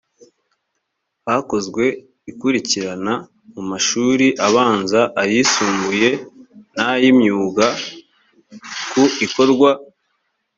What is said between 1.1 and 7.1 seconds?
hakozwe ikurikirana mu mashuri abanza ayisumbuye n ay